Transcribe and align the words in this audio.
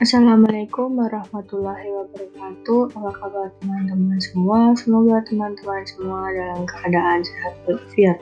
Assalamualaikum 0.00 0.96
warahmatullahi 0.96 1.92
wabarakatuh. 1.92 2.96
Apa 2.96 3.12
kabar 3.20 3.52
teman-teman 3.60 4.16
semua? 4.16 4.72
Semoga 4.72 5.20
teman-teman 5.28 5.84
semua 5.84 6.24
dalam 6.32 6.64
keadaan 6.64 7.20
sehat 7.20 7.52
walafiat. 7.68 8.16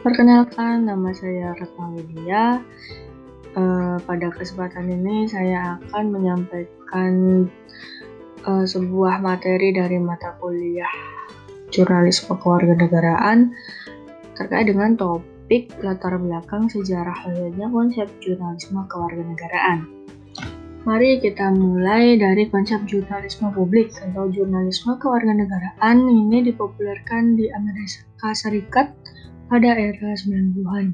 Perkenalkan, 0.00 0.88
nama 0.88 1.12
saya 1.12 1.52
Retno 1.60 1.92
Widya. 1.92 2.56
Uh, 3.52 4.00
pada 4.08 4.32
kesempatan 4.32 4.88
ini 4.88 5.28
saya 5.28 5.76
akan 5.92 6.08
menyampaikan 6.08 7.12
uh, 8.48 8.64
sebuah 8.64 9.20
materi 9.20 9.76
dari 9.76 10.00
mata 10.00 10.32
kuliah 10.40 10.88
jurnalisme 11.68 12.32
kewarganegaraan 12.32 13.52
terkait 14.40 14.72
dengan 14.72 14.96
topik 14.96 15.68
latar 15.84 16.16
belakang 16.16 16.64
sejarah 16.72 17.28
lahirnya 17.28 17.68
konsep 17.68 18.08
jurnalisme 18.24 18.80
kewarganegaraan. 18.88 19.84
Mari 20.84 21.16
kita 21.16 21.48
mulai 21.48 22.20
dari 22.20 22.44
konsep 22.52 22.84
jurnalisme 22.84 23.48
publik 23.56 23.88
atau 24.04 24.28
jurnalisme 24.28 24.92
kewarganegaraan 25.00 25.96
ini 26.12 26.44
dipopulerkan 26.44 27.40
di 27.40 27.48
Amerika 27.56 28.36
Serikat 28.36 28.92
pada 29.48 29.72
era 29.80 30.12
90-an. 30.12 30.92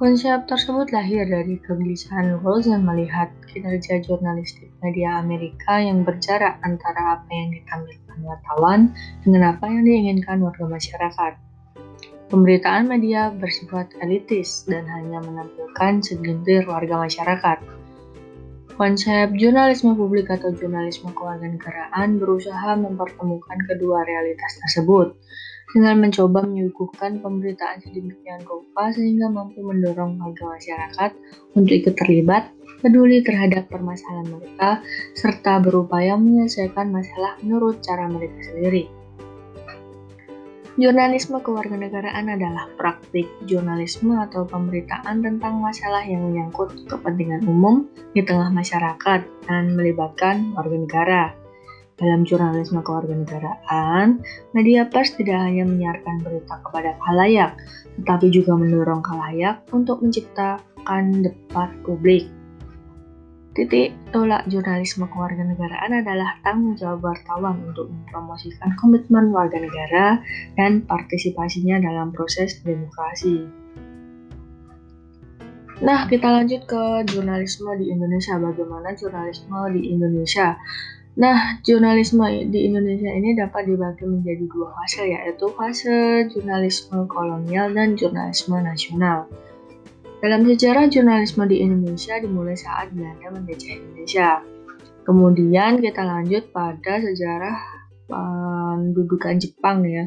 Konsep 0.00 0.48
tersebut 0.48 0.88
lahir 0.88 1.28
dari 1.28 1.60
kegelisahan 1.60 2.40
Rosen 2.40 2.80
melihat 2.88 3.28
kinerja 3.52 4.00
jurnalistik 4.08 4.72
media 4.80 5.20
Amerika 5.20 5.76
yang 5.76 6.00
berjarak 6.00 6.56
antara 6.64 7.20
apa 7.20 7.28
yang 7.28 7.52
ditampilkan 7.52 8.18
wartawan 8.24 8.88
dengan 9.20 9.52
apa 9.52 9.68
yang 9.68 9.84
diinginkan 9.84 10.40
warga 10.40 10.64
masyarakat. 10.64 11.32
Pemberitaan 12.32 12.88
media 12.88 13.28
bersifat 13.36 13.92
elitis 14.00 14.64
dan 14.64 14.88
hanya 14.88 15.20
menampilkan 15.20 16.00
segelintir 16.00 16.64
warga 16.64 17.04
masyarakat 17.04 17.81
Konsep 18.72 19.36
jurnalisme 19.36 19.92
publik 19.92 20.32
atau 20.32 20.48
jurnalisme 20.56 21.12
kewarganegaraan 21.12 22.16
berusaha 22.16 22.72
mempertemukan 22.80 23.60
kedua 23.68 24.00
realitas 24.08 24.56
tersebut 24.64 25.12
dengan 25.76 26.00
mencoba 26.00 26.44
menyuguhkan 26.48 27.20
pemberitaan 27.20 27.84
sedemikian 27.84 28.40
rupa 28.48 28.88
sehingga 28.92 29.28
mampu 29.28 29.60
mendorong 29.60 30.16
warga 30.16 30.56
masyarakat 30.56 31.10
untuk 31.52 31.74
ikut 31.84 31.94
terlibat, 32.00 32.48
peduli 32.80 33.20
terhadap 33.20 33.68
permasalahan 33.68 34.40
mereka, 34.40 34.80
serta 35.16 35.60
berupaya 35.60 36.16
menyelesaikan 36.16 36.88
masalah 36.92 37.36
menurut 37.44 37.80
cara 37.84 38.08
mereka 38.08 38.40
sendiri. 38.52 39.01
Jurnalisme 40.80 41.36
kewarganegaraan 41.44 42.32
adalah 42.32 42.64
praktik 42.80 43.28
jurnalisme 43.44 44.16
atau 44.16 44.48
pemberitaan 44.48 45.20
tentang 45.20 45.60
masalah 45.60 46.00
yang 46.00 46.24
menyangkut 46.24 46.88
kepentingan 46.88 47.44
umum 47.44 47.84
di 48.16 48.24
tengah 48.24 48.48
masyarakat 48.48 49.20
dan 49.20 49.64
melibatkan 49.76 50.56
warga 50.56 50.76
negara. 50.80 51.22
Dalam 52.00 52.24
jurnalisme 52.24 52.80
kewarganegaraan, 52.80 54.24
media 54.56 54.88
pers 54.88 55.12
tidak 55.12 55.44
hanya 55.44 55.68
menyiarkan 55.68 56.24
berita 56.24 56.56
kepada 56.64 56.96
khalayak, 57.04 57.52
tetapi 58.00 58.32
juga 58.32 58.56
mendorong 58.56 59.04
khalayak 59.04 59.60
untuk 59.76 60.00
menciptakan 60.00 61.20
debat 61.20 61.68
publik 61.84 62.32
Titik 63.52 63.92
tolak 64.16 64.48
jurnalisme 64.48 65.04
kewarganegaraan 65.12 66.00
adalah 66.00 66.40
tanggung 66.40 66.72
jawab 66.72 67.04
wartawan 67.12 67.60
untuk 67.68 67.92
mempromosikan 67.92 68.72
komitmen 68.80 69.28
warga 69.28 69.60
negara 69.60 70.24
dan 70.56 70.88
partisipasinya 70.88 71.84
dalam 71.84 72.16
proses 72.16 72.64
demokrasi. 72.64 73.44
Nah, 75.84 76.08
kita 76.08 76.32
lanjut 76.32 76.64
ke 76.64 77.04
jurnalisme 77.12 77.68
di 77.76 77.92
Indonesia. 77.92 78.40
Bagaimana 78.40 78.96
jurnalisme 78.96 79.60
di 79.76 79.80
Indonesia? 79.92 80.56
Nah, 81.20 81.60
jurnalisme 81.60 82.24
di 82.48 82.72
Indonesia 82.72 83.12
ini 83.12 83.36
dapat 83.36 83.68
dibagi 83.68 84.08
menjadi 84.08 84.48
dua 84.48 84.72
fase, 84.80 85.12
yaitu 85.12 85.44
fase 85.52 86.24
jurnalisme 86.32 87.04
kolonial 87.04 87.68
dan 87.76 88.00
jurnalisme 88.00 88.56
nasional. 88.64 89.28
Dalam 90.22 90.46
sejarah 90.46 90.86
jurnalisme 90.86 91.50
di 91.50 91.66
Indonesia 91.66 92.14
dimulai 92.22 92.54
saat 92.54 92.94
Belanda 92.94 93.26
menjajah 93.34 93.74
Indonesia. 93.74 94.38
Kemudian 95.02 95.82
kita 95.82 95.98
lanjut 96.06 96.46
pada 96.54 97.02
sejarah 97.02 97.58
pendudukan 98.06 99.42
Jepang 99.42 99.82
ya. 99.82 100.06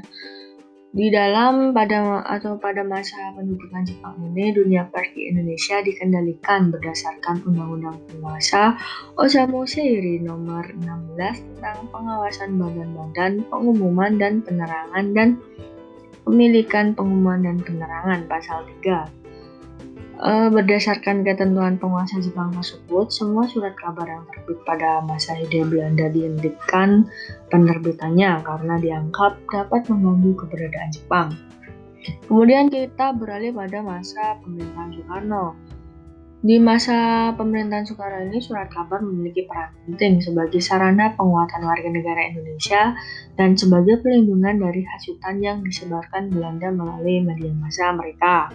Di 0.96 1.12
dalam 1.12 1.76
pada 1.76 2.24
atau 2.24 2.56
pada 2.56 2.88
masa 2.88 3.36
pendudukan 3.36 3.84
Jepang 3.84 4.16
ini, 4.31 4.56
dunia 4.56 4.88
pers 4.88 5.12
di 5.12 5.28
Indonesia 5.28 5.84
dikendalikan 5.84 6.72
berdasarkan 6.72 7.44
Undang-Undang 7.44 8.00
Penguasa 8.08 8.80
Osamu 9.20 9.68
Seiri 9.68 10.24
nomor 10.24 10.64
16 10.80 11.59
tentang 11.59 11.92
pengawasan 11.92 12.56
badan-badan 12.56 13.44
pengumuman 13.52 14.16
dan 14.16 14.40
penerangan 14.40 15.12
dan 15.12 15.36
pemilikan 16.24 16.96
pengumuman 16.96 17.44
dan 17.44 17.59
penerangan 17.59 18.24
pasal 18.32 18.64
3 18.80 19.25
Uh, 20.16 20.48
berdasarkan 20.48 21.28
ketentuan 21.28 21.76
penguasa 21.76 22.24
Jepang 22.24 22.56
tersebut, 22.56 23.12
semua 23.12 23.52
surat 23.52 23.76
kabar 23.76 24.08
yang 24.08 24.24
terbit 24.31 24.56
pada 24.64 25.03
masa 25.03 25.36
Hindia 25.36 25.68
Belanda 25.68 26.08
dihentikan 26.08 27.03
penerbitannya 27.52 28.40
karena 28.48 28.76
dianggap 28.80 29.36
dapat 29.52 29.84
mengganggu 29.92 30.31
keberadaan 30.40 30.90
Jepang. 30.96 31.28
Kemudian 32.31 32.72
kita 32.72 33.12
beralih 33.12 33.52
pada 33.52 33.84
masa 33.84 34.40
pemerintahan 34.40 34.96
Soekarno. 34.96 35.46
Di 36.46 36.64
masa 36.64 37.34
pemerintahan 37.36 37.84
Soekarno 37.84 38.32
ini, 38.32 38.40
surat 38.40 38.72
kabar 38.72 39.03
memiliki 39.03 39.44
peran 39.44 39.76
penting 39.84 40.24
sebagai 40.24 40.64
sarana 40.64 41.12
penguatan 41.20 41.59
warga 41.59 41.92
negara 41.92 42.32
Indonesia 42.32 42.96
dan 43.36 43.59
sebagai 43.59 44.00
pelindungan 44.00 44.64
dari 44.64 44.80
hasutan 44.96 45.44
yang 45.44 45.59
disebarkan 45.59 46.32
Belanda 46.32 46.72
melalui 46.72 47.20
media 47.20 47.52
massa 47.59 47.92
mereka. 47.92 48.47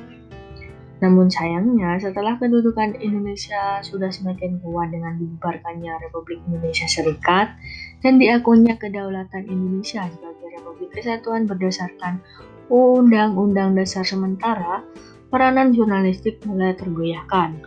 Namun 1.00 1.32
sayangnya, 1.32 1.96
setelah 1.96 2.36
kedudukan 2.36 3.00
Indonesia 3.00 3.80
sudah 3.80 4.12
semakin 4.12 4.60
kuat 4.60 4.92
dengan 4.92 5.16
dibubarkannya 5.16 5.96
Republik 6.04 6.44
Indonesia 6.44 6.84
Serikat 6.84 7.56
dan 8.04 8.20
diakunya 8.20 8.76
kedaulatan 8.76 9.48
Indonesia 9.48 10.04
sebagai 10.12 10.48
Republik 10.60 10.92
Kesatuan 10.92 11.48
berdasarkan 11.48 12.20
Undang-Undang 12.68 13.80
Dasar 13.80 14.04
Sementara, 14.04 14.84
peranan 15.32 15.72
jurnalistik 15.72 16.44
mulai 16.44 16.76
tergoyahkan. 16.76 17.64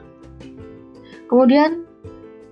Kemudian 1.25 1.83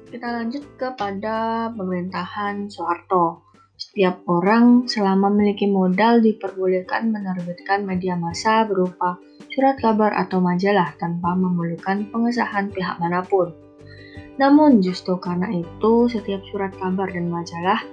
kita 0.09 0.27
lanjut 0.27 0.65
kepada 0.75 1.69
pemerintahan 1.77 2.67
Soeharto. 2.67 3.47
Setiap 3.79 4.21
orang 4.29 4.85
selama 4.85 5.31
memiliki 5.33 5.65
modal 5.65 6.21
diperbolehkan 6.21 7.09
menerbitkan 7.09 7.81
media 7.81 8.13
massa 8.13 8.61
berupa 8.67 9.17
surat 9.51 9.75
kabar 9.79 10.15
atau 10.15 10.39
majalah 10.39 10.95
tanpa 10.97 11.35
memerlukan 11.35 12.07
pengesahan 12.09 12.71
pihak 12.71 12.95
mana 12.97 13.21
pun. 13.23 13.51
Namun 14.39 14.79
justru 14.79 15.19
karena 15.19 15.51
itu, 15.51 16.07
setiap 16.07 16.41
surat 16.49 16.71
kabar 16.79 17.11
dan 17.11 17.27
majalah 17.27 17.83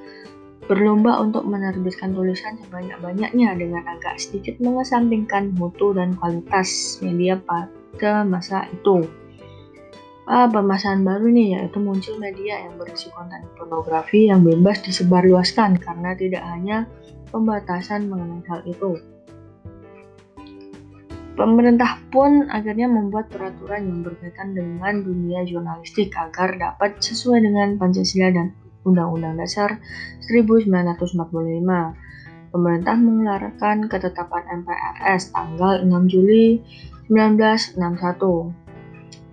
berlomba 0.68 1.18
untuk 1.18 1.48
menerbitkan 1.48 2.12
tulisan 2.12 2.60
sebanyak-banyaknya 2.62 3.56
dengan 3.56 3.82
agak 3.88 4.20
sedikit 4.20 4.60
mengesampingkan 4.60 5.56
mutu 5.56 5.96
dan 5.96 6.14
kualitas 6.20 7.00
media 7.00 7.40
pada 7.40 8.22
masa 8.22 8.68
itu. 8.70 9.08
Ah, 10.28 10.44
permasalahan 10.44 11.08
baru 11.08 11.32
nih 11.32 11.48
yaitu 11.56 11.80
muncul 11.80 12.20
media 12.20 12.68
yang 12.68 12.76
berisi 12.76 13.08
konten 13.16 13.48
pornografi 13.56 14.28
yang 14.28 14.44
bebas 14.44 14.84
disebarluaskan 14.84 15.80
karena 15.80 16.12
tidak 16.12 16.44
hanya 16.44 16.84
pembatasan 17.32 18.12
mengenai 18.12 18.44
hal 18.44 18.60
itu. 18.68 19.00
Pemerintah 21.38 22.02
pun 22.10 22.50
akhirnya 22.50 22.90
membuat 22.90 23.30
peraturan 23.30 23.86
yang 23.86 24.02
berkaitan 24.02 24.58
dengan 24.58 25.06
dunia 25.06 25.46
jurnalistik 25.46 26.10
agar 26.18 26.58
dapat 26.58 26.98
sesuai 26.98 27.46
dengan 27.46 27.78
Pancasila 27.78 28.34
dan 28.34 28.58
Undang-Undang 28.82 29.38
Dasar 29.38 29.78
1945. 30.26 31.14
Pemerintah 32.50 32.96
mengeluarkan 32.98 33.86
ketetapan 33.86 34.66
MPRS 34.66 35.30
tanggal 35.30 35.86
6 35.86 36.10
Juli 36.10 36.58
1961. 37.06 37.78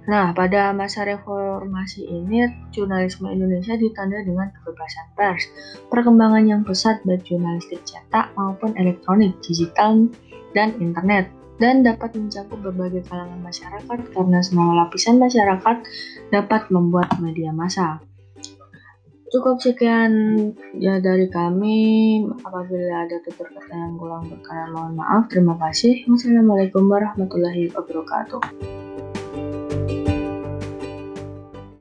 Nah, 0.05 0.29
pada 0.37 0.77
masa 0.77 1.09
reformasi 1.09 2.05
ini, 2.05 2.45
jurnalisme 2.69 3.33
Indonesia 3.33 3.73
ditandai 3.73 4.29
dengan 4.29 4.53
kebebasan 4.53 5.09
pers, 5.17 5.49
perkembangan 5.89 6.45
yang 6.45 6.61
pesat 6.61 7.01
baik 7.01 7.25
jurnalistik 7.25 7.81
cetak 7.81 8.29
maupun 8.37 8.77
elektronik, 8.77 9.33
digital, 9.41 10.05
dan 10.53 10.77
internet 10.77 11.33
dan 11.59 11.83
dapat 11.83 12.15
mencakup 12.19 12.59
berbagai 12.59 13.07
kalangan 13.07 13.39
masyarakat 13.39 13.99
karena 14.11 14.39
semua 14.43 14.85
lapisan 14.85 15.19
masyarakat 15.19 15.77
dapat 16.31 16.61
membuat 16.71 17.09
media 17.23 17.55
massa. 17.55 18.03
Cukup 19.35 19.59
sekian 19.59 20.11
ya 20.79 21.03
dari 21.03 21.27
kami. 21.27 22.23
Apabila 22.39 23.03
ada 23.03 23.19
tutur 23.19 23.51
kata 23.51 23.73
yang 23.73 23.99
kurang 23.99 24.31
berkenan, 24.31 24.71
mohon 24.71 24.93
maaf. 24.95 25.27
Terima 25.27 25.59
kasih. 25.59 26.07
Wassalamualaikum 26.07 26.87
warahmatullahi 26.87 27.67
wabarakatuh. 27.75 28.84